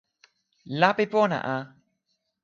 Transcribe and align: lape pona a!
lape 0.79 1.05
pona 1.11 1.37
a! 1.55 1.57